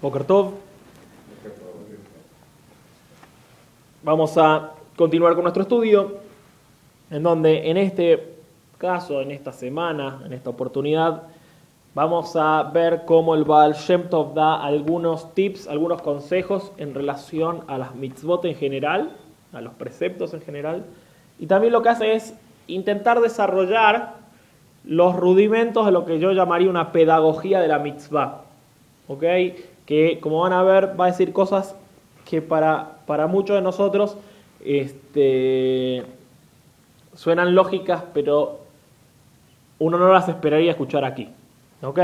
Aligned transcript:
Boker 0.00 0.24
Tov. 0.24 0.54
Vamos 4.02 4.38
a 4.38 4.70
continuar 4.96 5.34
con 5.34 5.42
nuestro 5.42 5.62
estudio, 5.62 6.16
en 7.10 7.22
donde 7.22 7.70
en 7.70 7.76
este 7.76 8.32
caso, 8.78 9.20
en 9.20 9.30
esta 9.30 9.52
semana, 9.52 10.22
en 10.24 10.32
esta 10.32 10.48
oportunidad, 10.48 11.24
vamos 11.94 12.34
a 12.34 12.62
ver 12.72 13.02
cómo 13.04 13.34
el 13.34 13.44
Baal 13.44 13.74
Shem 13.74 14.08
Tov 14.08 14.32
da 14.32 14.64
algunos 14.64 15.34
tips, 15.34 15.68
algunos 15.68 16.00
consejos 16.00 16.72
en 16.78 16.94
relación 16.94 17.62
a 17.66 17.76
las 17.76 17.94
mitzvot 17.94 18.46
en 18.46 18.54
general, 18.54 19.10
a 19.52 19.60
los 19.60 19.74
preceptos 19.74 20.32
en 20.32 20.40
general, 20.40 20.86
y 21.38 21.44
también 21.44 21.74
lo 21.74 21.82
que 21.82 21.90
hace 21.90 22.14
es 22.14 22.32
intentar 22.68 23.20
desarrollar 23.20 24.14
los 24.84 25.14
rudimentos 25.14 25.84
de 25.84 25.92
lo 25.92 26.06
que 26.06 26.18
yo 26.18 26.32
llamaría 26.32 26.70
una 26.70 26.90
pedagogía 26.90 27.60
de 27.60 27.68
la 27.68 27.78
mitzvah. 27.78 28.44
¿Ok? 29.08 29.24
Que 29.90 30.20
como 30.20 30.42
van 30.42 30.52
a 30.52 30.62
ver 30.62 30.94
va 30.98 31.06
a 31.06 31.10
decir 31.10 31.32
cosas 31.32 31.74
que 32.24 32.40
para, 32.40 32.98
para 33.06 33.26
muchos 33.26 33.56
de 33.56 33.62
nosotros 33.62 34.16
este, 34.64 36.04
suenan 37.12 37.56
lógicas, 37.56 38.04
pero 38.14 38.60
uno 39.80 39.98
no 39.98 40.12
las 40.12 40.28
esperaría 40.28 40.70
escuchar 40.70 41.04
aquí. 41.04 41.28
¿Ok? 41.82 41.98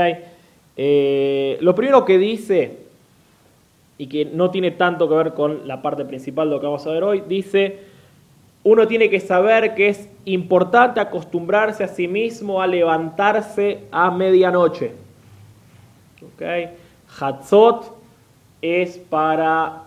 Eh, 0.75 1.57
lo 1.61 1.73
primero 1.75 2.03
que 2.03 2.17
dice, 2.17 2.79
y 3.97 4.07
que 4.07 4.25
no 4.25 4.51
tiene 4.51 4.71
tanto 4.71 5.07
que 5.07 5.15
ver 5.15 5.33
con 5.33 5.65
la 5.65 5.81
parte 5.81 6.03
principal 6.03 6.49
de 6.49 6.55
lo 6.55 6.59
que 6.59 6.67
vamos 6.67 6.85
a 6.85 6.91
ver 6.91 7.05
hoy, 7.05 7.23
dice, 7.25 7.79
uno 8.65 8.85
tiene 8.85 9.09
que 9.09 9.21
saber 9.21 9.75
que 9.75 9.87
es 9.87 10.09
importante 10.25 10.99
acostumbrarse 10.99 11.85
a 11.85 11.87
sí 11.87 12.09
mismo 12.09 12.61
a 12.61 12.67
levantarse 12.67 13.85
a 13.91 14.11
medianoche. 14.11 14.91
¿Ok? 16.21 16.41
Hatzot 17.19 17.95
es 18.61 18.97
para 18.97 19.83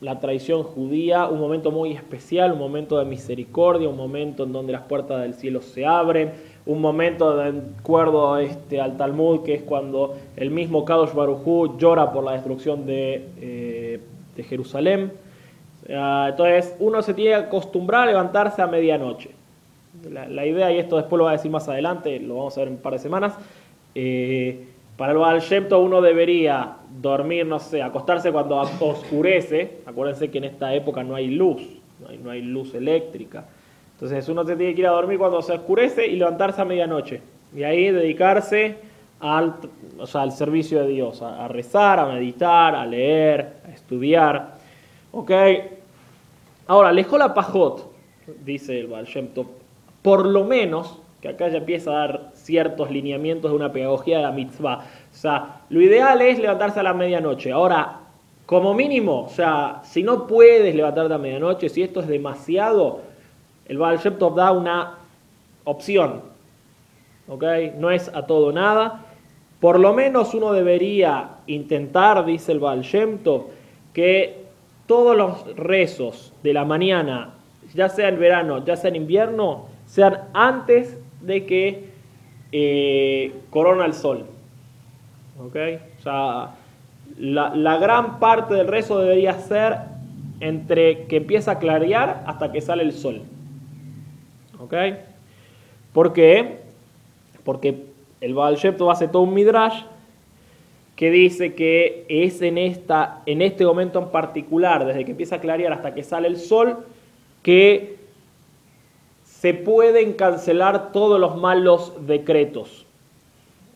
la 0.00 0.20
tradición 0.20 0.62
judía 0.62 1.26
un 1.26 1.40
momento 1.40 1.70
muy 1.70 1.92
especial, 1.92 2.52
un 2.52 2.58
momento 2.58 2.98
de 2.98 3.06
misericordia, 3.06 3.88
un 3.88 3.96
momento 3.96 4.44
en 4.44 4.52
donde 4.52 4.72
las 4.72 4.82
puertas 4.82 5.22
del 5.22 5.34
cielo 5.34 5.62
se 5.62 5.86
abren, 5.86 6.32
un 6.66 6.80
momento 6.80 7.36
de 7.36 7.62
acuerdo 7.80 8.36
este, 8.38 8.80
al 8.80 8.96
Talmud, 8.96 9.42
que 9.42 9.54
es 9.54 9.62
cuando 9.62 10.16
el 10.36 10.50
mismo 10.50 10.84
Kadosh 10.84 11.14
Baruchú 11.14 11.78
llora 11.78 12.12
por 12.12 12.24
la 12.24 12.32
destrucción 12.32 12.84
de, 12.84 13.28
eh, 13.40 14.00
de 14.36 14.42
Jerusalén. 14.42 15.12
Entonces, 15.86 16.74
uno 16.78 17.02
se 17.02 17.14
tiene 17.14 17.30
que 17.30 17.46
acostumbrar 17.46 18.02
a 18.02 18.06
levantarse 18.06 18.62
a 18.62 18.66
medianoche. 18.66 19.30
La, 20.10 20.26
la, 20.26 20.46
idea, 20.46 20.72
y 20.72 20.78
esto 20.78 20.96
después 20.96 21.18
lo 21.18 21.24
voy 21.24 21.30
a 21.30 21.36
decir 21.36 21.50
más 21.50 21.68
adelante, 21.68 22.18
lo 22.20 22.36
vamos 22.36 22.56
a 22.56 22.60
ver 22.60 22.68
en 22.68 22.74
un 22.74 22.80
par 22.80 22.94
de 22.94 22.98
semanas, 22.98 23.34
eh, 23.94 24.66
para 24.96 25.12
el 25.12 25.18
Baal 25.18 25.40
Shem 25.40 25.66
uno 25.72 26.00
debería 26.00 26.76
dormir, 27.00 27.46
no 27.46 27.58
sé, 27.58 27.82
acostarse 27.82 28.30
cuando 28.30 28.56
oscurece. 28.58 29.78
Acuérdense 29.86 30.30
que 30.30 30.38
en 30.38 30.44
esta 30.44 30.72
época 30.72 31.02
no 31.02 31.16
hay 31.16 31.28
luz, 31.28 31.62
no 32.22 32.30
hay, 32.30 32.42
luz 32.42 32.74
eléctrica. 32.74 33.44
Entonces 33.94 34.28
uno 34.28 34.44
se 34.44 34.56
tiene 34.56 34.74
que 34.74 34.82
ir 34.82 34.86
a 34.86 34.92
dormir 34.92 35.18
cuando 35.18 35.42
se 35.42 35.52
oscurece 35.52 36.06
y 36.06 36.16
levantarse 36.16 36.60
a 36.60 36.64
medianoche. 36.64 37.20
Y 37.56 37.64
ahí 37.64 37.90
dedicarse 37.90 38.76
al, 39.20 39.56
o 39.98 40.06
sea, 40.06 40.22
al 40.22 40.32
servicio 40.32 40.82
de 40.82 40.88
Dios, 40.88 41.22
a, 41.22 41.48
rezar, 41.48 41.98
a 41.98 42.06
meditar, 42.06 42.76
a 42.76 42.86
leer, 42.86 43.54
a 43.66 43.70
estudiar. 43.70 44.54
¿Ok? 45.10 45.30
Ahora, 46.68 46.92
la 46.92 47.34
pajot, 47.34 47.92
dice 48.44 48.80
el 48.80 48.86
Baal 48.86 49.06
por 50.02 50.26
lo 50.26 50.44
menos, 50.44 51.00
que 51.24 51.30
acá 51.30 51.48
ya 51.48 51.56
empieza 51.56 51.90
a 51.90 51.94
dar 51.94 52.30
ciertos 52.34 52.90
lineamientos 52.90 53.50
de 53.50 53.56
una 53.56 53.72
pedagogía 53.72 54.18
de 54.18 54.24
la 54.24 54.30
mitzvah. 54.30 54.80
O 55.10 55.16
sea, 55.16 55.62
lo 55.70 55.80
ideal 55.80 56.20
es 56.20 56.38
levantarse 56.38 56.80
a 56.80 56.82
la 56.82 56.92
medianoche. 56.92 57.50
Ahora, 57.50 58.00
como 58.44 58.74
mínimo, 58.74 59.22
o 59.22 59.28
sea, 59.30 59.80
si 59.84 60.02
no 60.02 60.26
puedes 60.26 60.74
levantarte 60.74 61.14
a 61.14 61.16
medianoche, 61.16 61.70
si 61.70 61.82
esto 61.82 62.00
es 62.00 62.08
demasiado, 62.08 63.00
el 63.64 63.78
Baal 63.78 64.00
Shem 64.00 64.18
Tov 64.18 64.34
da 64.34 64.52
una 64.52 64.98
opción. 65.64 66.20
¿Ok? 67.26 67.42
No 67.78 67.90
es 67.90 68.08
a 68.14 68.26
todo 68.26 68.52
nada. 68.52 69.06
Por 69.60 69.80
lo 69.80 69.94
menos 69.94 70.34
uno 70.34 70.52
debería 70.52 71.36
intentar, 71.46 72.22
dice 72.26 72.52
el 72.52 72.60
Baal 72.60 72.82
Shem 72.82 73.20
Tov, 73.20 73.46
que 73.94 74.44
todos 74.86 75.16
los 75.16 75.56
rezos 75.56 76.34
de 76.42 76.52
la 76.52 76.66
mañana, 76.66 77.32
ya 77.72 77.88
sea 77.88 78.10
en 78.10 78.20
verano, 78.20 78.62
ya 78.62 78.76
sea 78.76 78.90
en 78.90 78.96
invierno, 78.96 79.72
sean 79.86 80.24
antes 80.34 80.98
de 81.26 81.46
que 81.46 81.84
eh, 82.52 83.34
corona 83.50 83.86
el 83.86 83.94
sol. 83.94 84.26
¿Ok? 85.38 85.56
O 85.98 86.02
sea, 86.02 86.54
la, 87.18 87.54
la, 87.54 87.78
gran 87.78 88.18
parte 88.18 88.54
del 88.54 88.68
rezo 88.68 88.98
debería 88.98 89.34
ser 89.34 89.78
entre 90.40 91.06
que 91.06 91.16
empieza 91.16 91.52
a 91.52 91.58
clarear 91.58 92.22
hasta 92.26 92.52
que 92.52 92.60
sale 92.60 92.82
el 92.82 92.92
sol. 92.92 93.22
¿Ok? 94.60 94.74
¿Por 95.92 96.12
qué? 96.12 96.58
Porque 97.44 97.84
el 98.20 98.34
Baal 98.34 98.56
Shem 98.56 98.76
Tov 98.76 98.90
hace 98.90 99.08
todo 99.08 99.22
un 99.22 99.34
midrash 99.34 99.82
que 100.96 101.10
dice 101.10 101.54
que 101.54 102.04
es 102.08 102.40
en, 102.40 102.56
esta, 102.56 103.22
en 103.26 103.42
este 103.42 103.64
momento 103.64 103.98
en 103.98 104.08
particular, 104.08 104.86
desde 104.86 105.04
que 105.04 105.10
empieza 105.10 105.36
a 105.36 105.40
clarear 105.40 105.72
hasta 105.72 105.94
que 105.94 106.04
sale 106.04 106.28
el 106.28 106.36
sol, 106.36 106.86
que 107.42 107.96
se 109.44 109.52
pueden 109.52 110.14
cancelar 110.14 110.90
todos 110.90 111.20
los 111.20 111.36
malos 111.36 111.92
decretos. 112.06 112.86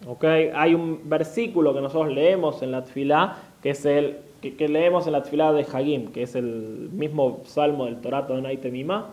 ¿Okay? 0.06 0.50
Hay 0.54 0.72
un 0.72 1.10
versículo 1.10 1.74
que 1.74 1.82
nosotros 1.82 2.10
leemos 2.10 2.62
en 2.62 2.70
la 2.70 2.84
Tfilá, 2.84 3.36
que 3.62 3.68
es 3.68 3.84
el 3.84 4.16
que, 4.40 4.66
leemos 4.66 5.06
en 5.06 5.12
la 5.12 5.22
Tfilá 5.22 5.52
de 5.52 5.66
Hagim, 5.70 6.10
que 6.10 6.22
es 6.22 6.34
el 6.36 6.88
mismo 6.90 7.42
salmo 7.44 7.84
del 7.84 8.00
Torato 8.00 8.34
de 8.34 8.40
Naitemima, 8.40 9.10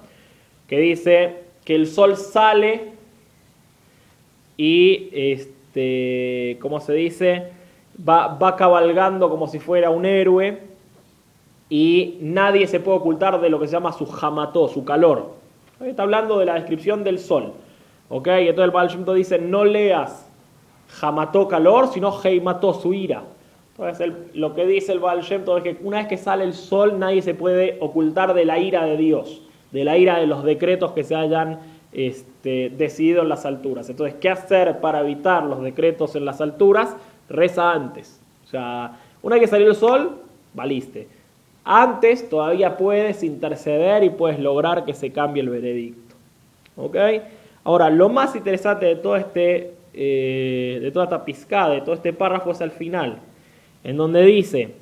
que 0.69 0.79
dice 0.79 1.43
que 1.65 1.75
el 1.75 1.87
sol 1.87 2.15
sale 2.15 2.93
y, 4.55 5.09
este, 5.11 6.57
¿cómo 6.61 6.79
se 6.79 6.93
dice? 6.93 7.51
Va, 7.99 8.29
va 8.29 8.55
cabalgando 8.55 9.29
como 9.29 9.49
si 9.49 9.59
fuera 9.59 9.89
un 9.89 10.05
héroe 10.05 10.61
y 11.69 12.17
nadie 12.21 12.65
se 12.67 12.79
puede 12.79 12.99
ocultar 12.99 13.41
de 13.41 13.49
lo 13.49 13.59
que 13.59 13.67
se 13.67 13.73
llama 13.73 13.91
su 13.91 14.05
jamató, 14.05 14.69
su 14.69 14.85
calor. 14.85 15.43
Está 15.79 16.03
hablando 16.03 16.39
de 16.39 16.45
la 16.45 16.55
descripción 16.55 17.03
del 17.03 17.19
sol. 17.19 17.53
¿Ok? 18.09 18.27
Entonces 18.27 18.65
el 18.65 18.71
Baal 18.71 18.87
Shem 18.89 19.05
dice, 19.15 19.39
no 19.39 19.65
leas 19.65 20.29
jamató 20.99 21.47
calor, 21.47 21.87
sino 21.87 22.13
heimató 22.23 22.73
su 22.73 22.93
ira. 22.93 23.23
Entonces 23.71 23.99
el, 23.99 24.39
lo 24.39 24.53
que 24.53 24.65
dice 24.65 24.91
el 24.93 24.99
Baal 24.99 25.21
Shem 25.21 25.43
es 25.57 25.63
que 25.63 25.77
una 25.83 25.97
vez 25.97 26.07
que 26.07 26.17
sale 26.17 26.43
el 26.43 26.53
sol 26.53 26.97
nadie 26.97 27.21
se 27.21 27.33
puede 27.33 27.77
ocultar 27.81 28.33
de 28.33 28.45
la 28.45 28.57
ira 28.59 28.85
de 28.85 28.95
Dios, 28.95 29.41
de 29.71 29.83
la 29.83 29.97
ira 29.97 30.19
de 30.19 30.27
los 30.27 30.43
decretos 30.43 30.91
que 30.93 31.03
se 31.03 31.15
hayan 31.15 31.59
este, 31.91 32.71
decidido 32.77 33.23
en 33.23 33.29
las 33.29 33.45
alturas. 33.45 33.89
Entonces, 33.89 34.15
¿qué 34.19 34.29
hacer 34.29 34.79
para 34.79 35.01
evitar 35.01 35.43
los 35.43 35.61
decretos 35.61 36.15
en 36.15 36.25
las 36.25 36.41
alturas? 36.41 36.95
Reza 37.29 37.71
antes. 37.71 38.21
O 38.45 38.47
sea, 38.47 38.97
una 39.23 39.35
vez 39.35 39.41
que 39.41 39.47
salió 39.47 39.67
el 39.67 39.75
sol, 39.75 40.17
valiste. 40.53 41.07
Antes 41.65 42.29
todavía 42.29 42.77
puedes 42.77 43.23
interceder 43.23 44.03
y 44.03 44.11
puedes 44.11 44.39
lograr 44.39 44.85
que 44.85 44.93
se 44.93 45.11
cambie 45.11 45.41
el 45.41 45.49
veredicto. 45.49 46.15
¿Ok? 46.77 46.95
Ahora, 47.63 47.89
lo 47.89 48.07
más 48.09 48.35
interesante 48.35 48.85
de 48.85 48.95
todo 48.97 49.15
este, 49.15 49.73
eh, 49.91 50.79
de 50.79 50.91
toda 50.91 51.05
esta 51.05 51.25
pizcada, 51.25 51.73
de 51.73 51.81
todo 51.81 51.95
este 51.95 52.13
párrafo 52.13 52.51
es 52.51 52.61
al 52.61 52.69
final, 52.69 53.17
en 53.83 53.97
donde 53.97 54.21
dice, 54.21 54.75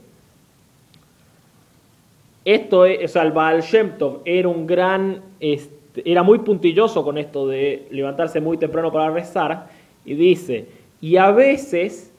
esto 2.43 2.85
es, 2.85 3.05
o 3.05 3.07
sea, 3.07 3.21
el 3.21 3.31
Baal 3.31 3.61
Shem 3.61 3.97
Tov 3.97 4.19
era 4.25 4.49
un 4.49 4.67
gran, 4.67 5.21
este, 5.39 6.11
era 6.11 6.23
muy 6.23 6.39
puntilloso 6.39 7.05
con 7.05 7.17
esto 7.17 7.47
de 7.47 7.87
levantarse 7.91 8.41
muy 8.41 8.57
temprano 8.57 8.91
para 8.91 9.09
rezar, 9.09 9.67
y 10.03 10.15
dice, 10.15 10.67
y 10.99 11.15
a 11.15 11.31
veces, 11.31 12.13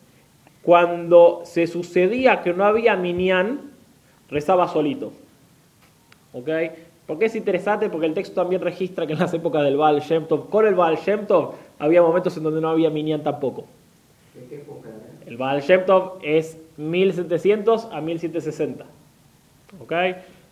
cuando 0.63 1.43
se 1.45 1.67
sucedía 1.67 2.41
que 2.41 2.55
no 2.55 2.65
había 2.65 2.97
minyan, 2.97 3.74
rezaba 4.35 4.67
solito. 4.69 5.13
¿Ok? 6.33 6.51
Porque 7.07 7.27
es 7.27 7.37
interesante 7.37 7.89
porque 7.89 8.07
el 8.07 8.15
texto 8.15 8.35
también 8.35 8.61
registra 8.61 9.07
que 9.07 9.13
en 9.13 9.21
las 9.21 9.33
épocas 9.33 9.63
del 9.63 9.77
Baal 9.77 10.01
Shem 10.01 10.27
Tov, 10.27 10.49
con 10.51 10.67
el 10.67 10.75
Baal 10.75 10.97
Shem 10.97 11.27
Tov, 11.27 11.53
había 11.79 12.03
momentos 12.03 12.37
en 12.37 12.43
donde 12.43 12.61
no 12.61 12.69
había 12.69 12.91
minyan 12.91 13.23
tampoco. 13.23 13.65
¿En 14.37 14.49
qué 14.49 14.57
época? 14.57 14.89
El 15.27 15.37
Baal 15.37 15.61
Shem 15.61 15.87
Tov 15.87 16.19
es 16.23 16.59
1700 16.77 17.89
a 17.93 18.01
1760. 18.01 18.85
¿Ok? 19.81 19.93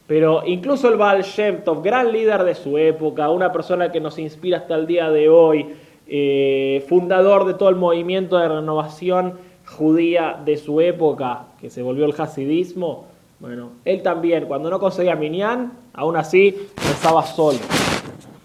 Pero 0.07 0.43
incluso 0.47 0.89
el 0.89 0.97
Baal 0.97 1.23
Shem 1.23 1.65
Tov, 1.65 1.83
gran 1.83 2.13
líder 2.13 2.45
de 2.45 2.55
su 2.55 2.79
época, 2.79 3.31
una 3.31 3.51
persona 3.51 3.91
que 3.91 4.01
nos 4.01 4.19
inspira 4.19 4.59
hasta 4.59 4.77
el 4.77 4.87
día 4.87 5.11
de 5.11 5.29
hoy, 5.29 5.75
eh, 6.07 6.85
fundador 6.89 7.47
de 7.47 7.55
todo 7.55 7.71
el 7.71 7.77
movimiento 7.77 8.39
de 8.39 8.49
renovación 8.49 9.39
judía 9.65 10.39
de 10.45 10.57
su 10.57 10.81
época, 10.81 11.47
que 11.61 11.71
se 11.71 11.83
volvió 11.83 12.05
el 12.05 12.15
hasidismo, 12.17 13.07
bueno, 13.43 13.71
él 13.85 14.03
también, 14.03 14.47
cuando 14.47 14.71
no 14.71 14.79
conseguía 14.79 15.17
Minyan, 15.17 15.73
aún 15.93 16.15
así 16.15 16.69
rezaba 16.77 17.25
solo. 17.25 17.59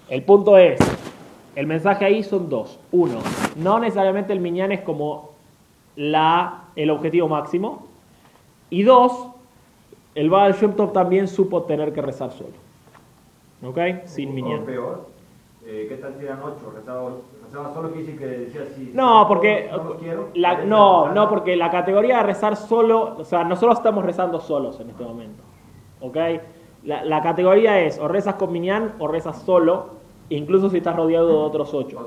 El 0.09 0.23
punto 0.23 0.57
es, 0.57 0.79
el 1.55 1.67
mensaje 1.67 2.03
ahí 2.03 2.23
son 2.23 2.49
dos. 2.49 2.79
Uno, 2.91 3.19
no 3.57 3.79
necesariamente 3.79 4.33
el 4.33 4.39
Minyan 4.39 4.71
es 4.71 4.81
como 4.81 5.33
la, 5.95 6.63
el 6.75 6.89
objetivo 6.89 7.27
máximo. 7.27 7.85
Y 8.71 8.81
dos, 8.81 9.27
el 10.15 10.31
Baal 10.31 10.53
Shem 10.53 10.75
Tov 10.75 10.94
también 10.94 11.27
supo 11.27 11.61
tener 11.61 11.94
que 11.94 12.01
rezar 12.01 12.31
solo. 12.31 12.49
¿Ok? 13.63 14.05
Sin 14.05 14.33
minyan. 14.33 14.65
peor, 14.65 15.07
eh, 15.68 15.86
¿qué 15.90 15.96
tal 15.98 16.16
si 16.18 16.25
eran 16.25 16.40
ocho? 16.44 16.72
Rezaba, 16.75 17.12
rezaba 17.46 17.74
solo 17.74 17.92
que 17.94 18.00
dice 18.00 18.16
que 18.16 18.25
decía 18.25 18.62
así. 18.72 18.92
No, 18.94 19.25
porque 19.28 19.68
No 19.72 19.84
los 19.84 19.98
quiero. 19.98 20.30
la- 20.36 20.64
no, 20.66 21.12
no, 21.14 21.30
porque 21.30 21.56
la 21.56 21.69
categoría 21.69 22.18
de 22.18 22.24
rezar 22.24 22.56
solo, 22.56 23.16
o 23.18 23.24
sea, 23.25 23.44
nosotros 23.44 23.78
estamos 23.78 24.04
rezando 24.06 24.40
solos 24.40 24.80
en 24.80 24.90
este 24.90 25.04
momento. 25.04 25.44
¿Ok? 26.02 26.16
La, 26.84 27.04
la 27.04 27.22
categoría 27.22 27.80
es 27.81 28.00
o 28.00 28.08
rezas 28.08 28.36
con 28.36 28.52
minyan 28.54 28.94
o 29.00 29.08
rezas 29.08 29.42
solo, 29.42 29.90
incluso 30.30 30.69
si 30.69 30.78
estás 30.78 30.96
rodeado 30.96 31.28
de 31.28 31.34
otros 31.34 31.74
ocho. 31.74 32.00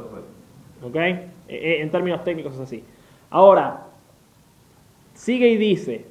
¿Ok? 0.82 0.96
Eh, 0.96 1.24
eh, 1.48 1.78
En 1.82 1.90
términos 1.90 2.24
técnicos 2.24 2.54
es 2.54 2.60
así. 2.60 2.84
Ahora, 3.30 3.86
sigue 5.14 5.48
y 5.48 5.56
dice, 5.56 6.06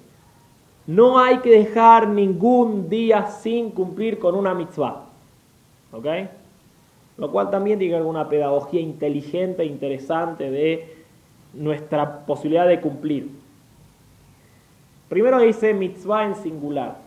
no 0.88 1.19
hay 1.19 1.40
que 1.40 1.50
dejar 1.50 2.07
ningún 2.10 2.90
día 2.90 3.25
sin 3.28 3.72
cumplir 3.72 4.19
con 4.19 4.36
una 4.36 4.54
mitzvah. 4.54 5.04
¿Ok? 5.94 6.06
Lo 7.19 7.31
cual 7.31 7.51
también 7.51 7.77
tiene 7.80 7.98
alguna 7.98 8.30
pedagogía 8.30 8.80
inteligente 8.80 9.63
e 9.63 9.66
interesante 9.66 10.50
de 10.50 10.95
nuestra 11.54 12.25
posibilidad 12.25 12.66
de 12.66 12.80
cumplir. 12.80 13.30
Primero 15.10 15.39
dice 15.39 15.74
mitzvah 15.74 16.25
en 16.25 16.36
singular. 16.36 16.98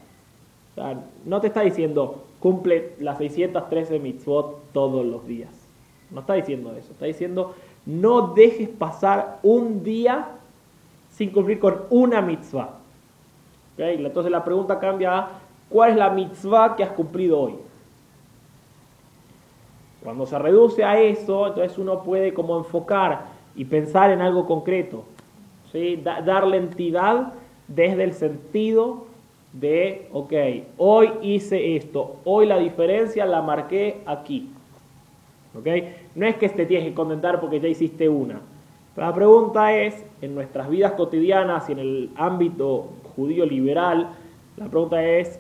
No 1.25 1.41
te 1.41 1.47
está 1.47 1.63
diciendo 1.63 2.25
cumple 2.41 2.93
las 2.99 3.19
613 3.19 4.01
mitzvot 4.01 4.73
todos 4.73 5.07
los 5.07 5.27
días. 5.27 5.51
No 6.11 6.21
está 6.21 6.35
diciendo 6.35 6.75
eso. 6.77 6.93
Está 6.93 7.07
diciendo 7.07 7.55
no 7.87 8.35
dejes 8.35 8.69
pasar 8.69 9.39
un 9.43 9.83
día 9.83 10.29
sin 11.11 11.31
cumplir 11.31 11.59
con 11.59 11.83
una 11.89 12.21
mitzvah. 12.21 12.71
¿Ok? 13.75 13.79
Entonces 13.79 14.31
la 14.31 14.45
pregunta 14.45 14.79
cambia 14.79 15.19
a 15.19 15.31
¿cuál 15.71 15.93
es 15.93 15.97
la 15.97 16.11
mitzvah 16.11 16.77
que 16.77 16.85
has 16.85 16.93
cumplido 16.93 17.41
hoy? 17.41 17.55
Cuando 20.03 20.27
se 20.27 20.39
reduce 20.39 20.85
a 20.85 21.01
eso, 21.01 21.47
entonces 21.49 21.79
uno 21.79 22.03
puede 22.03 22.35
como 22.35 22.59
enfocar 22.59 23.27
y 23.55 23.65
pensar 23.65 24.11
en 24.11 24.21
algo 24.21 24.47
concreto. 24.47 25.05
¿sí? 25.71 25.97
Da- 26.03 26.21
darle 26.23 26.57
entidad 26.57 27.35
desde 27.69 28.05
el 28.05 28.13
sentido 28.13 29.05
de, 29.53 30.09
ok, 30.13 30.33
hoy 30.79 31.11
hice 31.23 31.77
esto, 31.77 32.17
hoy 32.25 32.47
la 32.47 32.59
diferencia 32.59 33.27
la 33.27 33.43
marqué 33.43 33.99
aquí. 34.07 34.49
¿ok? 35.57 35.67
No 36.15 36.27
es 36.27 36.37
que 36.37 36.49
te 36.49 36.67
tienes 36.67 36.89
que 36.89 36.95
contentar 36.95 37.41
porque 37.41 37.61
ya 37.61 37.69
hiciste 37.69 38.09
una. 38.09 38.41
La 38.97 39.15
pregunta 39.15 39.75
es, 39.77 40.05
en 40.21 40.35
nuestras 40.35 40.69
vidas 40.69 40.93
cotidianas 40.93 41.69
y 41.69 41.73
en 41.73 41.79
el 41.79 42.11
ámbito 42.17 42.89
judío 43.17 43.47
liberal, 43.47 44.09
la 44.57 44.67
pregunta 44.67 45.03
es 45.05 45.39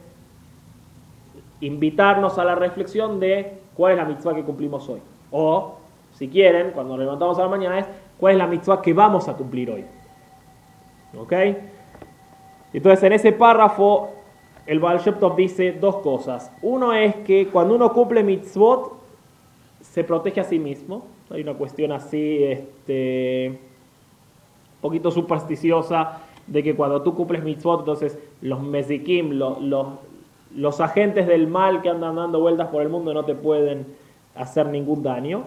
invitarnos 1.62 2.38
a 2.38 2.44
la 2.44 2.54
reflexión 2.54 3.20
de 3.20 3.58
cuál 3.74 3.92
es 3.92 3.98
la 3.98 4.04
mitzvah 4.04 4.34
que 4.34 4.42
cumplimos 4.42 4.88
hoy. 4.88 5.00
O, 5.30 5.76
si 6.14 6.28
quieren, 6.28 6.72
cuando 6.72 6.96
nos 6.96 7.04
levantamos 7.04 7.38
a 7.38 7.42
la 7.42 7.48
mañana 7.48 7.78
es 7.78 7.86
cuál 8.18 8.32
es 8.32 8.38
la 8.38 8.46
mitzvah 8.46 8.82
que 8.82 8.92
vamos 8.92 9.28
a 9.28 9.34
cumplir 9.34 9.70
hoy. 9.70 9.84
¿Ok? 11.16 11.32
Entonces, 12.72 13.02
en 13.04 13.12
ese 13.12 13.32
párrafo, 13.32 14.10
el 14.66 14.80
Baal 14.80 15.00
dice 15.36 15.72
dos 15.72 15.96
cosas. 15.96 16.50
Uno 16.62 16.92
es 16.92 17.14
que 17.16 17.48
cuando 17.48 17.74
uno 17.74 17.92
cumple 17.92 18.22
mitzvot, 18.22 19.00
se 19.80 20.04
protege 20.04 20.40
a 20.40 20.44
sí 20.44 20.58
mismo. 20.58 21.06
Hay 21.30 21.42
una 21.42 21.54
cuestión 21.54 21.92
así, 21.92 22.44
este, 22.44 23.48
un 23.48 24.80
poquito 24.80 25.10
supersticiosa, 25.10 26.20
de 26.46 26.62
que 26.62 26.74
cuando 26.74 27.02
tú 27.02 27.14
cumples 27.14 27.42
mitzvot, 27.44 27.80
entonces 27.80 28.18
los 28.40 28.60
mezikim, 28.60 29.32
los, 29.32 29.60
los, 29.60 29.86
los 30.54 30.80
agentes 30.80 31.26
del 31.26 31.46
mal 31.46 31.82
que 31.82 31.88
andan 31.88 32.16
dando 32.16 32.40
vueltas 32.40 32.68
por 32.68 32.82
el 32.82 32.88
mundo 32.88 33.14
no 33.14 33.24
te 33.24 33.34
pueden 33.34 33.86
hacer 34.34 34.66
ningún 34.66 35.02
daño. 35.02 35.44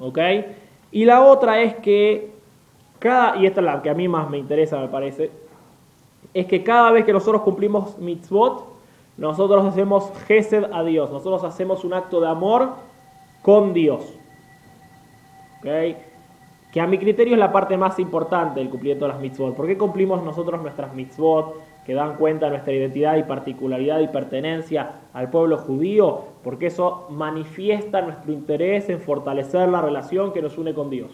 ¿Ok? 0.00 0.18
Y 0.92 1.04
la 1.04 1.22
otra 1.22 1.60
es 1.60 1.76
que 1.76 2.32
cada, 2.98 3.36
y 3.36 3.46
esta 3.46 3.60
es 3.60 3.64
la 3.64 3.82
que 3.82 3.90
a 3.90 3.94
mí 3.94 4.08
más 4.08 4.28
me 4.28 4.38
interesa, 4.38 4.78
me 4.78 4.88
parece, 4.88 5.30
es 6.34 6.46
que 6.46 6.62
cada 6.62 6.90
vez 6.92 7.04
que 7.04 7.12
nosotros 7.12 7.42
cumplimos 7.42 7.98
mitzvot, 7.98 8.66
nosotros 9.16 9.64
hacemos 9.66 10.10
gesed 10.26 10.64
a 10.72 10.82
Dios, 10.82 11.10
nosotros 11.10 11.44
hacemos 11.44 11.84
un 11.84 11.94
acto 11.94 12.20
de 12.20 12.28
amor 12.28 12.74
con 13.42 13.72
Dios. 13.72 14.04
¿Ok? 15.58 15.96
Que 16.72 16.80
a 16.80 16.86
mi 16.86 16.98
criterio 16.98 17.34
es 17.34 17.40
la 17.40 17.52
parte 17.52 17.76
más 17.76 17.98
importante 17.98 18.60
del 18.60 18.70
cumplimiento 18.70 19.06
de 19.06 19.12
las 19.12 19.20
mitzvot. 19.20 19.54
¿Por 19.54 19.66
qué 19.66 19.76
cumplimos 19.76 20.22
nosotros 20.22 20.62
nuestras 20.62 20.94
mitzvot 20.94 21.56
que 21.90 21.94
dan 21.96 22.14
cuenta 22.14 22.46
de 22.46 22.52
nuestra 22.52 22.72
identidad 22.72 23.16
y 23.16 23.24
particularidad 23.24 23.98
y 23.98 24.06
pertenencia 24.06 24.92
al 25.12 25.28
pueblo 25.28 25.58
judío? 25.58 26.20
Porque 26.44 26.68
eso 26.68 27.08
manifiesta 27.10 28.00
nuestro 28.00 28.30
interés 28.30 28.88
en 28.90 29.00
fortalecer 29.00 29.68
la 29.68 29.80
relación 29.80 30.32
que 30.32 30.40
nos 30.40 30.56
une 30.56 30.72
con 30.72 30.88
Dios. 30.88 31.10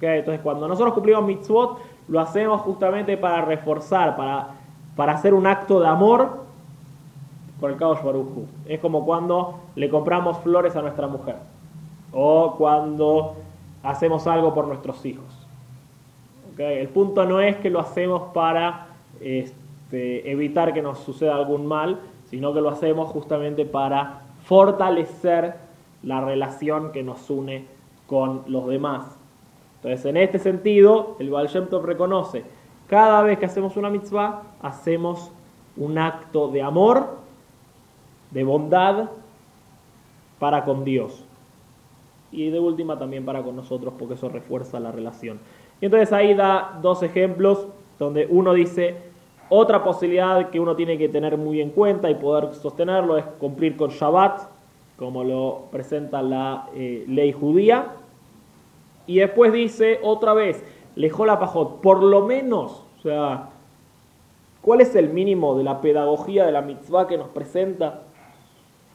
Entonces, 0.00 0.40
cuando 0.40 0.66
nosotros 0.66 0.92
cumplimos 0.92 1.24
mitzvot, 1.24 1.78
lo 2.08 2.18
hacemos 2.18 2.62
justamente 2.62 3.16
para 3.16 3.42
reforzar, 3.42 4.16
para, 4.16 4.56
para 4.96 5.12
hacer 5.12 5.34
un 5.34 5.46
acto 5.46 5.78
de 5.78 5.86
amor 5.86 6.40
por 7.60 7.70
el 7.70 7.76
Kadosh 7.76 8.02
Baruj. 8.02 8.26
Es 8.66 8.80
como 8.80 9.06
cuando 9.06 9.60
le 9.76 9.88
compramos 9.88 10.38
flores 10.38 10.74
a 10.74 10.82
nuestra 10.82 11.06
mujer 11.06 11.36
o 12.12 12.56
cuando 12.58 13.36
hacemos 13.84 14.26
algo 14.26 14.52
por 14.52 14.66
nuestros 14.66 15.06
hijos. 15.06 15.46
El 16.58 16.88
punto 16.88 17.24
no 17.24 17.40
es 17.40 17.54
que 17.58 17.70
lo 17.70 17.78
hacemos 17.78 18.32
para 18.34 18.88
este, 19.90 20.30
evitar 20.30 20.72
que 20.72 20.82
nos 20.82 21.00
suceda 21.00 21.34
algún 21.34 21.66
mal, 21.66 21.98
sino 22.26 22.54
que 22.54 22.60
lo 22.60 22.68
hacemos 22.68 23.08
justamente 23.08 23.64
para 23.64 24.20
fortalecer 24.44 25.56
la 26.04 26.20
relación 26.20 26.92
que 26.92 27.02
nos 27.02 27.28
une 27.28 27.66
con 28.06 28.44
los 28.46 28.68
demás. 28.68 29.18
Entonces, 29.76 30.06
en 30.06 30.16
este 30.16 30.38
sentido, 30.38 31.16
el 31.18 31.30
Baal 31.30 31.50
reconoce, 31.82 32.44
cada 32.86 33.22
vez 33.24 33.40
que 33.40 33.46
hacemos 33.46 33.76
una 33.76 33.90
mitzvah, 33.90 34.42
hacemos 34.62 35.32
un 35.76 35.98
acto 35.98 36.46
de 36.48 36.62
amor, 36.62 37.16
de 38.30 38.44
bondad 38.44 39.10
para 40.38 40.64
con 40.64 40.84
Dios. 40.84 41.24
Y 42.30 42.50
de 42.50 42.60
última 42.60 42.96
también 42.96 43.24
para 43.24 43.42
con 43.42 43.56
nosotros, 43.56 43.94
porque 43.98 44.14
eso 44.14 44.28
refuerza 44.28 44.78
la 44.78 44.92
relación. 44.92 45.40
Y 45.80 45.86
entonces 45.86 46.12
ahí 46.12 46.34
da 46.34 46.78
dos 46.80 47.02
ejemplos 47.02 47.66
donde 47.98 48.28
uno 48.30 48.54
dice, 48.54 49.09
otra 49.50 49.82
posibilidad 49.82 50.48
que 50.48 50.60
uno 50.60 50.76
tiene 50.76 50.96
que 50.96 51.08
tener 51.08 51.36
muy 51.36 51.60
en 51.60 51.70
cuenta 51.70 52.08
y 52.08 52.14
poder 52.14 52.54
sostenerlo 52.54 53.18
es 53.18 53.24
cumplir 53.38 53.76
con 53.76 53.90
Shabbat, 53.90 54.42
como 54.96 55.24
lo 55.24 55.64
presenta 55.72 56.22
la 56.22 56.68
eh, 56.72 57.04
ley 57.08 57.32
judía. 57.32 57.88
Y 59.08 59.18
después 59.18 59.52
dice 59.52 59.98
otra 60.02 60.34
vez, 60.34 60.64
lejó 60.94 61.26
la 61.26 61.40
pajot, 61.40 61.80
por 61.80 62.00
lo 62.00 62.26
menos, 62.26 62.84
o 62.98 63.02
sea, 63.02 63.48
¿cuál 64.62 64.82
es 64.82 64.94
el 64.94 65.10
mínimo 65.10 65.58
de 65.58 65.64
la 65.64 65.80
pedagogía 65.80 66.46
de 66.46 66.52
la 66.52 66.62
mitzvah 66.62 67.08
que 67.08 67.18
nos 67.18 67.28
presenta? 67.28 68.02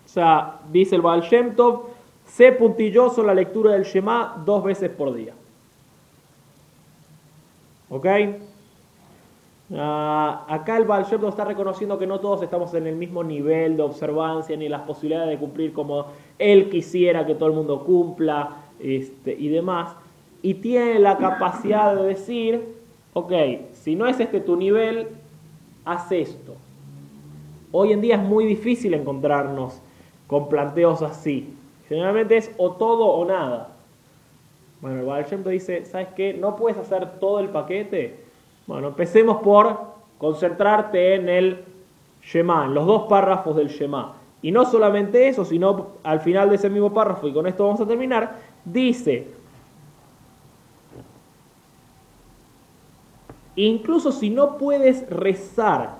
O 0.05 0.07
sea, 0.07 0.59
dice 0.71 0.95
el 0.95 1.01
Baal 1.01 1.21
Shem 1.21 1.55
Tov, 1.57 1.87
sé 2.25 2.53
puntilloso 2.53 3.19
en 3.21 3.27
la 3.27 3.33
lectura 3.33 3.73
del 3.73 3.83
Shema 3.83 4.41
dos 4.45 4.63
veces 4.63 4.89
por 4.89 5.13
día. 5.13 5.33
¿Ok? 7.89 8.05
Ah, 9.73 10.45
acá 10.47 10.77
el 10.77 10.83
Baal 10.83 11.07
está 11.11 11.43
reconociendo 11.43 11.97
que 11.97 12.05
no 12.05 12.19
todos 12.19 12.43
estamos 12.43 12.71
en 12.75 12.85
el 12.85 12.95
mismo 12.95 13.23
nivel 13.23 13.77
de 13.77 13.83
observancia 13.83 14.55
ni 14.55 14.69
las 14.69 14.81
posibilidades 14.81 15.29
de 15.29 15.37
cumplir 15.39 15.73
como 15.73 16.05
él 16.37 16.69
quisiera 16.69 17.25
que 17.25 17.33
todo 17.33 17.49
el 17.49 17.55
mundo 17.55 17.83
cumpla 17.83 18.57
este, 18.79 19.33
y 19.33 19.49
demás. 19.49 19.95
Y 20.43 20.55
tiene 20.55 20.99
la 20.99 21.17
capacidad 21.17 21.95
de 21.95 22.03
decir, 22.03 22.75
ok, 23.13 23.33
si 23.73 23.95
no 23.95 24.05
es 24.05 24.19
este 24.19 24.39
tu 24.39 24.55
nivel, 24.55 25.07
haz 25.83 26.11
esto. 26.11 26.53
Hoy 27.71 27.91
en 27.91 28.01
día 28.01 28.15
es 28.15 28.21
muy 28.21 28.45
difícil 28.45 28.93
encontrarnos 28.93 29.81
con 30.27 30.47
planteos 30.47 31.01
así. 31.01 31.55
Generalmente 31.89 32.37
es 32.37 32.51
o 32.57 32.71
todo 32.73 33.07
o 33.07 33.25
nada. 33.25 33.69
Bueno, 34.81 34.99
el 34.99 35.05
Baal 35.05 35.25
dice, 35.45 35.85
¿sabes 35.85 36.09
qué? 36.15 36.33
No 36.33 36.55
puedes 36.55 36.77
hacer 36.77 37.19
todo 37.19 37.39
el 37.39 37.49
paquete. 37.49 38.24
Bueno, 38.67 38.87
empecemos 38.87 39.41
por 39.43 39.79
concentrarte 40.17 41.15
en 41.15 41.29
el 41.29 41.65
Shema, 42.23 42.65
en 42.65 42.73
los 42.73 42.85
dos 42.85 43.03
párrafos 43.03 43.55
del 43.55 43.67
Shema. 43.67 44.13
Y 44.41 44.51
no 44.51 44.65
solamente 44.65 45.27
eso, 45.27 45.45
sino 45.45 45.87
al 46.03 46.19
final 46.21 46.49
de 46.49 46.55
ese 46.55 46.69
mismo 46.69 46.93
párrafo, 46.93 47.27
y 47.27 47.33
con 47.33 47.47
esto 47.47 47.65
vamos 47.65 47.81
a 47.81 47.87
terminar, 47.87 48.39
dice, 48.63 49.27
incluso 53.55 54.11
si 54.11 54.29
no 54.29 54.57
puedes 54.57 55.09
rezar 55.09 55.95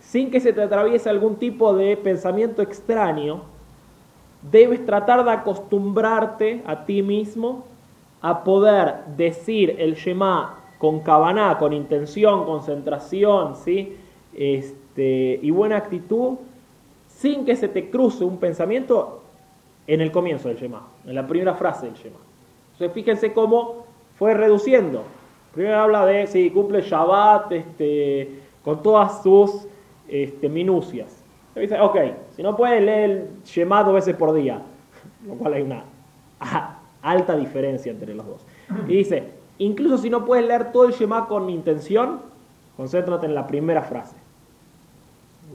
sin 0.00 0.30
que 0.30 0.40
se 0.40 0.52
te 0.52 0.62
atraviese 0.62 1.10
algún 1.10 1.36
tipo 1.36 1.74
de 1.74 1.96
pensamiento 1.96 2.62
extraño, 2.62 3.42
debes 4.50 4.86
tratar 4.86 5.24
de 5.24 5.30
acostumbrarte 5.30 6.62
a 6.66 6.86
ti 6.86 7.02
mismo 7.02 7.64
a 8.22 8.44
poder 8.44 9.04
decir 9.16 9.76
el 9.78 9.94
Shema 9.94 10.57
con 10.78 11.00
cabana, 11.00 11.58
con 11.58 11.72
intención, 11.72 12.44
concentración, 12.44 13.56
¿sí? 13.56 13.96
Este, 14.34 15.38
y 15.42 15.50
buena 15.50 15.76
actitud, 15.76 16.38
sin 17.08 17.44
que 17.44 17.56
se 17.56 17.68
te 17.68 17.90
cruce 17.90 18.24
un 18.24 18.38
pensamiento 18.38 19.22
en 19.86 20.00
el 20.00 20.12
comienzo 20.12 20.48
del 20.48 20.56
Shema, 20.56 20.86
en 21.04 21.14
la 21.14 21.26
primera 21.26 21.54
frase 21.54 21.86
del 21.86 21.94
Shema. 21.94 22.18
Entonces 22.72 22.94
fíjense 22.94 23.32
cómo 23.32 23.86
fue 24.16 24.34
reduciendo. 24.34 25.02
Primero 25.52 25.80
habla 25.80 26.06
de 26.06 26.26
si 26.28 26.50
cumple 26.50 26.82
Shabbat 26.82 27.50
este, 27.52 28.40
con 28.62 28.82
todas 28.82 29.22
sus 29.22 29.66
este, 30.06 30.48
minucias. 30.48 31.24
dice, 31.56 31.80
ok, 31.80 31.96
si 32.36 32.42
no 32.42 32.56
puede 32.56 32.80
leer 32.80 33.10
el 33.10 33.28
Shema 33.44 33.82
dos 33.82 33.94
veces 33.94 34.14
por 34.14 34.32
día, 34.32 34.62
lo 35.26 35.34
cual 35.34 35.54
hay 35.54 35.62
una 35.62 35.84
alta 37.02 37.34
diferencia 37.36 37.90
entre 37.90 38.14
los 38.14 38.26
dos. 38.26 38.46
Y 38.86 38.98
dice, 38.98 39.37
incluso 39.58 39.98
si 39.98 40.10
no 40.10 40.24
puedes 40.24 40.46
leer 40.46 40.72
todo 40.72 40.84
el 40.84 40.92
Shema 40.92 41.26
con 41.26 41.50
intención, 41.50 42.20
concéntrate 42.76 43.26
en 43.26 43.34
la 43.34 43.46
primera 43.46 43.82
frase. 43.82 44.16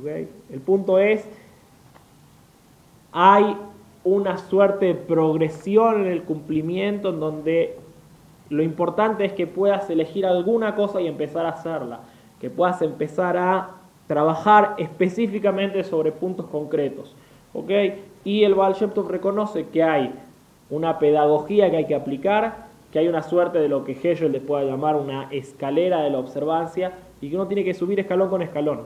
El 0.05 0.59
punto 0.59 0.97
es, 0.97 1.25
hay 3.11 3.55
una 4.03 4.37
suerte 4.37 4.87
de 4.87 4.95
progresión 4.95 6.01
en 6.01 6.11
el 6.11 6.23
cumplimiento 6.23 7.09
en 7.09 7.19
donde 7.19 7.77
lo 8.49 8.63
importante 8.63 9.25
es 9.25 9.33
que 9.33 9.47
puedas 9.47 9.89
elegir 9.89 10.25
alguna 10.25 10.75
cosa 10.75 10.99
y 10.99 11.07
empezar 11.07 11.45
a 11.45 11.49
hacerla, 11.49 12.01
que 12.41 12.49
puedas 12.49 12.81
empezar 12.81 13.37
a 13.37 13.69
trabajar 14.07 14.75
específicamente 14.77 15.83
sobre 15.83 16.11
puntos 16.11 16.47
concretos. 16.47 17.15
Y 18.25 18.43
el 18.43 18.55
Baal 18.55 18.75
reconoce 19.07 19.67
que 19.67 19.83
hay 19.83 20.13
una 20.69 20.97
pedagogía 20.99 21.69
que 21.69 21.77
hay 21.77 21.85
que 21.85 21.95
aplicar, 21.95 22.67
que 22.93 22.99
hay 22.99 23.07
una 23.07 23.23
suerte 23.23 23.57
de 23.57 23.67
lo 23.67 23.83
que 23.83 23.93
Hegel 23.93 24.33
les 24.33 24.43
pueda 24.43 24.63
llamar 24.63 24.95
una 24.95 25.23
escalera 25.31 26.01
de 26.01 26.11
la 26.11 26.19
observancia 26.19 26.93
y 27.21 27.29
que 27.31 27.35
uno 27.35 27.47
tiene 27.47 27.63
que 27.63 27.73
subir 27.73 27.99
escalón 27.99 28.29
con 28.29 28.43
escalón. 28.43 28.81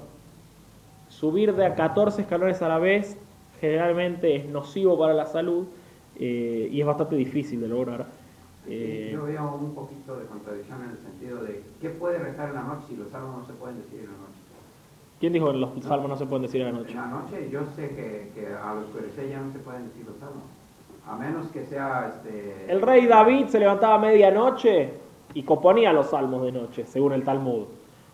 Subir 1.10 1.54
de 1.54 1.66
a 1.66 1.76
14 1.76 2.22
escalones 2.22 2.62
a 2.62 2.70
la 2.70 2.80
vez 2.80 3.18
generalmente 3.60 4.34
es 4.38 4.46
nocivo 4.46 4.98
para 4.98 5.14
la 5.14 5.26
salud 5.26 5.68
eh, 6.16 6.70
y 6.72 6.80
es 6.80 6.88
bastante 6.88 7.18
difícil 7.18 7.60
de 7.60 7.68
lograr. 7.68 8.06
Eh, 8.66 9.10
yo 9.12 9.26
veo 9.26 9.60
un 9.62 9.76
poquito 9.76 10.16
de 10.16 10.26
contradicción 10.26 10.84
en 10.84 10.92
el 10.92 10.98
sentido 11.00 11.44
de 11.44 11.62
qué 11.82 11.90
puede 11.90 12.18
rezar 12.18 12.48
en 12.48 12.56
la 12.56 12.64
noche 12.64 12.86
si 12.88 12.96
los 12.96 13.10
salmos 13.10 13.40
no 13.42 13.46
se 13.46 13.54
pueden 13.60 13.82
decir 13.82 14.00
en 14.00 14.06
la 14.06 14.12
noche. 14.12 14.40
¿Quién 15.20 15.34
dijo 15.34 15.52
que 15.52 15.58
los 15.58 15.84
salmos 15.84 16.08
no 16.08 16.16
se 16.16 16.26
pueden 16.26 16.44
decir 16.44 16.62
en 16.62 16.68
la 16.68 16.80
noche? 16.80 16.92
En 16.92 16.98
la 16.98 17.08
noche 17.08 17.50
yo 17.52 17.66
sé 17.76 17.90
que, 17.90 18.32
que 18.34 18.48
a 18.48 18.74
los 18.74 18.86
oscurecer 18.86 19.30
ya 19.32 19.42
no 19.42 19.52
se 19.52 19.60
pueden 19.60 19.90
decir 19.90 20.06
los 20.06 20.16
salmos. 20.16 20.44
A 21.10 21.16
menos 21.16 21.48
que 21.48 21.64
sea 21.64 22.12
este... 22.14 22.66
El 22.68 22.82
rey 22.82 23.06
David 23.06 23.48
se 23.48 23.60
levantaba 23.60 23.96
a 23.96 24.00
medianoche 24.00 24.90
y 25.34 25.44
componía 25.44 25.94
los 25.94 26.08
salmos 26.08 26.44
de 26.44 26.52
noche, 26.52 26.86
según 26.86 27.14
el 27.14 27.24
Talmud. 27.24 27.66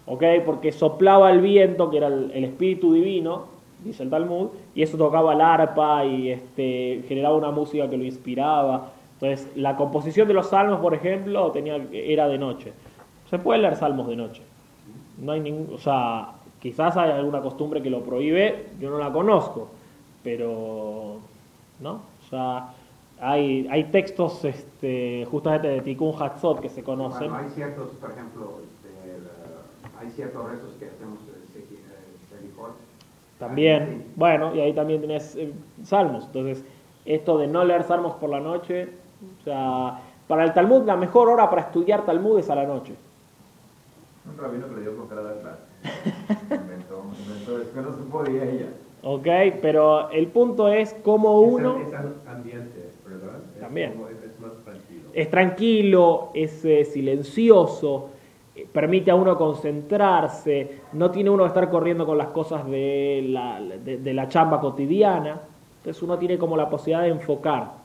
¿Ok? 0.05 0.23
Porque 0.45 0.71
soplaba 0.71 1.31
el 1.31 1.41
viento, 1.41 1.89
que 1.89 1.97
era 1.97 2.07
el, 2.07 2.43
espíritu 2.43 2.93
divino, 2.93 3.45
dice 3.83 4.03
el 4.03 4.09
Talmud, 4.09 4.49
y 4.75 4.83
eso 4.83 4.97
tocaba 4.97 5.33
el 5.33 5.41
arpa 5.41 6.05
y 6.05 6.29
este, 6.29 7.03
generaba 7.07 7.35
una 7.35 7.51
música 7.51 7.89
que 7.89 7.97
lo 7.97 8.03
inspiraba. 8.03 8.91
Entonces, 9.13 9.49
la 9.55 9.75
composición 9.75 10.27
de 10.27 10.33
los 10.35 10.49
salmos, 10.49 10.79
por 10.79 10.93
ejemplo, 10.93 11.51
tenía, 11.51 11.77
era 11.91 12.27
de 12.27 12.37
noche. 12.37 12.73
Se 13.29 13.39
puede 13.39 13.61
leer 13.61 13.75
salmos 13.75 14.07
de 14.07 14.17
noche. 14.17 14.43
No 15.17 15.31
hay 15.31 15.39
ningún, 15.39 15.73
o 15.73 15.77
sea, 15.77 16.33
quizás 16.59 16.95
hay 16.97 17.11
alguna 17.11 17.41
costumbre 17.41 17.81
que 17.81 17.89
lo 17.89 18.01
prohíbe, 18.01 18.67
yo 18.79 18.89
no 18.89 18.97
la 18.97 19.11
conozco, 19.11 19.69
pero, 20.23 21.19
¿no? 21.79 21.91
O 21.91 22.29
sea, 22.29 22.73
hay, 23.19 23.67
hay 23.71 23.85
textos 23.85 24.43
este, 24.43 25.25
justamente 25.29 25.67
de 25.67 25.81
Tikkun 25.81 26.13
Hatzot 26.21 26.59
que 26.59 26.69
se 26.69 26.83
conocen. 26.83 27.29
Bueno, 27.29 27.45
hay 27.45 27.49
ciertos, 27.51 27.89
por 27.91 28.11
ejemplo, 28.11 28.59
este, 28.63 29.99
hay 29.99 30.09
ciertos 30.11 30.49
rezos 30.49 30.73
que 30.79 30.85
hacemos 30.85 31.19
de 31.27 31.59
eh, 31.59 32.51
También, 33.39 34.11
bueno, 34.15 34.53
y 34.55 34.59
ahí 34.59 34.73
también 34.73 34.99
tienes 34.99 35.35
eh, 35.35 35.53
salmos. 35.83 36.25
Entonces, 36.25 36.63
esto 37.05 37.37
de 37.37 37.47
no 37.47 37.63
leer 37.63 37.83
salmos 37.83 38.15
por 38.15 38.29
la 38.29 38.39
noche, 38.39 38.89
o 39.41 39.43
sea, 39.43 39.99
para 40.27 40.45
el 40.45 40.53
Talmud 40.53 40.83
la 40.85 40.95
mejor 40.95 41.29
hora 41.29 41.49
para 41.49 41.63
estudiar 41.63 42.05
Talmud 42.05 42.39
es 42.39 42.49
a 42.49 42.55
la 42.55 42.65
noche. 42.65 42.93
Un 44.25 44.37
rabino 44.37 44.67
que 44.69 44.75
le 44.75 44.81
dio 44.81 44.97
con 44.97 45.07
cara 45.07 45.21
de 45.23 45.35
inventó, 46.55 47.03
inventó, 47.19 47.61
es 47.61 47.67
que 47.67 47.81
no 47.81 47.93
se 47.93 48.01
podía 48.03 48.43
ella. 48.45 48.67
Ok, 49.03 49.27
pero 49.61 50.09
el 50.11 50.27
punto 50.27 50.69
es 50.69 50.93
cómo 51.03 51.41
uno... 51.41 51.77
Es, 51.77 51.93
ambiente, 52.25 52.79
¿verdad? 52.79 52.92
También. 53.59 53.91
Es, 53.91 54.39
más 54.39 54.51
tranquilo. 54.63 55.09
Es 55.13 55.29
tranquilo, 55.29 56.29
es 56.33 56.65
eh, 56.65 56.85
silencioso, 56.85 58.09
eh, 58.55 58.67
permite 58.71 59.11
a 59.11 59.15
uno 59.15 59.37
concentrarse, 59.37 60.79
no 60.93 61.11
tiene 61.11 61.29
uno 61.29 61.43
que 61.43 61.47
estar 61.47 61.69
corriendo 61.69 62.05
con 62.05 62.17
las 62.17 62.27
cosas 62.27 62.65
de 62.65 63.25
la, 63.29 63.59
de 63.61 64.13
la 64.13 64.27
chamba 64.27 64.59
cotidiana, 64.59 65.41
entonces 65.77 66.01
uno 66.01 66.17
tiene 66.17 66.37
como 66.37 66.55
la 66.55 66.69
posibilidad 66.69 67.03
de 67.03 67.09
enfocar. 67.09 67.83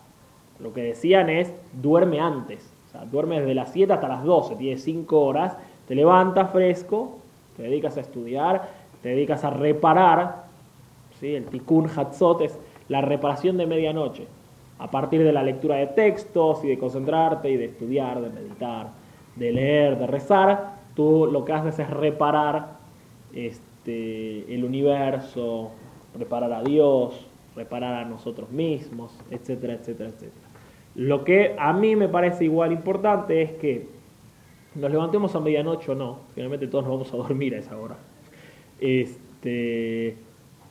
Lo 0.61 0.73
que 0.73 0.83
decían 0.83 1.29
es, 1.31 1.53
duerme 1.73 2.21
antes. 2.21 2.69
O 2.89 2.91
sea, 2.93 3.05
duerme 3.05 3.41
desde 3.41 3.55
las 3.55 3.73
7 3.73 3.93
hasta 3.93 4.09
las 4.09 4.25
12, 4.25 4.57
tiene 4.57 4.79
5 4.79 5.21
horas, 5.21 5.57
te 5.87 5.95
levantas 5.95 6.51
fresco, 6.51 7.19
te 7.57 7.65
dedicas 7.65 7.97
a 7.97 8.01
estudiar, 8.01 8.71
te 9.03 9.11
dedicas 9.11 9.45
a 9.45 9.51
reparar. 9.51 10.45
¿sí? 11.19 11.35
El 11.35 11.47
tikkun 11.47 11.91
hatzot 11.95 12.41
es 12.43 12.59
la 12.89 13.01
reparación 13.01 13.57
de 13.57 13.67
medianoche, 13.67 14.27
a 14.79 14.91
partir 14.91 15.23
de 15.25 15.33
la 15.33 15.43
lectura 15.43 15.77
de 15.77 15.89
textos 15.89 16.65
y 16.65 16.69
de 16.69 16.79
concentrarte 16.79 17.51
y 17.51 17.57
de 17.57 17.67
estudiar, 17.67 18.21
de 18.21 18.31
meditar, 18.31 18.93
de 19.37 19.53
leer, 19.53 19.99
de 19.99 20.07
rezar. 20.07 20.79
Tú 20.95 21.29
lo 21.31 21.45
que 21.45 21.53
haces 21.53 21.79
es 21.79 21.91
reparar 21.91 22.79
este, 23.33 24.53
el 24.55 24.65
universo, 24.65 25.71
reparar 26.17 26.53
a 26.53 26.63
Dios, 26.63 27.27
reparar 27.57 27.95
a 27.95 28.05
nosotros 28.05 28.51
mismos, 28.51 29.19
etcétera, 29.31 29.75
etcétera, 29.75 30.11
etcétera. 30.11 30.47
Lo 30.95 31.25
que 31.25 31.55
a 31.59 31.73
mí 31.73 31.97
me 31.97 32.09
parece 32.09 32.45
igual 32.45 32.73
importante 32.73 33.43
es 33.43 33.53
que 33.53 33.87
nos 34.75 34.91
levantemos 34.91 35.35
a 35.35 35.41
medianoche 35.41 35.91
o 35.91 35.95
no, 35.95 36.21
finalmente 36.35 36.69
todos 36.69 36.85
nos 36.85 36.93
vamos 36.93 37.13
a 37.13 37.17
dormir 37.17 37.55
a 37.55 37.59
esa 37.59 37.77
hora. 37.77 37.97
Este, 38.81 40.17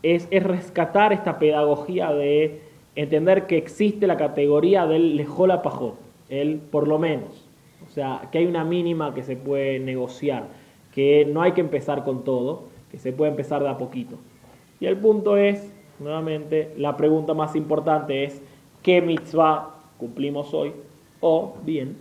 es, 0.03 0.27
es 0.31 0.43
rescatar 0.43 1.11
esta 1.11 1.39
pedagogía 1.39 2.13
de 2.13 2.66
entender 2.97 3.45
que 3.45 3.57
existe 3.57 4.07
la 4.07 4.17
categoría 4.17 4.87
del 4.87 5.15
lejola 5.15 5.61
pajot, 5.61 5.95
el 6.29 6.57
por 6.57 6.87
lo 6.87 6.97
menos. 6.97 7.45
O 7.87 7.91
sea, 7.91 8.27
que 8.31 8.39
hay 8.39 8.47
una 8.47 8.65
mínima 8.65 9.13
que 9.13 9.23
se 9.23 9.37
puede 9.37 9.79
negociar, 9.79 10.47
que 10.93 11.23
no 11.25 11.43
hay 11.43 11.51
que 11.51 11.61
empezar 11.61 12.03
con 12.03 12.23
todo, 12.23 12.63
que 12.91 12.97
se 12.97 13.13
puede 13.13 13.31
empezar 13.31 13.61
de 13.61 13.69
a 13.69 13.77
poquito. 13.77 14.17
Y 14.79 14.87
el 14.87 14.97
punto 14.97 15.37
es, 15.37 15.71
nuevamente, 15.99 16.73
la 16.75 16.97
pregunta 16.97 17.35
más 17.35 17.55
importante 17.55 18.23
es, 18.23 18.41
¿qué 18.81 18.99
mitzvah 18.99 19.75
cumplimos 19.99 20.51
hoy? 20.55 20.73
O 21.21 21.55
bien, 21.63 21.97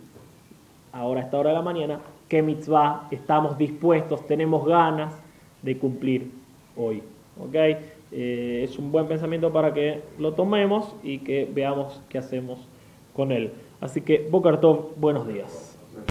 ahora 0.92 1.20
a 1.20 1.24
esta 1.24 1.38
hora 1.38 1.50
de 1.50 1.56
la 1.56 1.62
mañana, 1.62 2.00
qué 2.26 2.40
mitzvah 2.40 3.06
estamos 3.10 3.58
dispuestos, 3.58 4.26
tenemos 4.26 4.66
ganas 4.66 5.12
de 5.60 5.76
cumplir 5.76 6.30
hoy. 6.74 7.02
¿okay? 7.38 7.76
Eh, 8.12 8.62
es 8.64 8.78
un 8.78 8.92
buen 8.92 9.06
pensamiento 9.06 9.52
para 9.52 9.74
que 9.74 10.02
lo 10.18 10.34
tomemos 10.34 10.94
y 11.02 11.18
que 11.18 11.48
veamos 11.52 12.00
qué 12.08 12.18
hacemos 12.18 12.60
con 13.12 13.32
él. 13.32 13.52
Así 13.80 14.00
que, 14.00 14.26
Bokartov, 14.30 14.94
buenos 14.96 15.26
días. 15.26 15.75